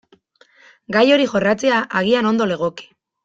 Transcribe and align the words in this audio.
Gai 0.95 1.03
hori 1.17 1.27
jorratzea 1.35 1.83
agian 2.01 2.31
ondo 2.31 2.49
legoke. 2.53 2.89